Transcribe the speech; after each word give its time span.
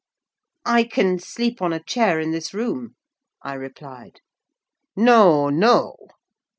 "I 0.65 0.83
can 0.85 1.19
sleep 1.19 1.61
on 1.61 1.71
a 1.73 1.83
chair 1.83 2.19
in 2.19 2.31
this 2.31 2.55
room," 2.55 2.95
I 3.43 3.53
replied. 3.53 4.19
"No, 4.95 5.49
no! 5.49 5.95